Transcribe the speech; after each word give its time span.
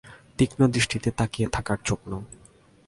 তীক্ষ্ণ 0.37 0.61
দৃষ্টিতে 0.67 1.09
তাকিয়ে 1.11 1.47
থাকার 1.49 1.79
চোখ 1.85 1.99
নয়। 2.07 2.25